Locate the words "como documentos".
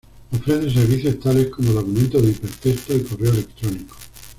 1.51-2.23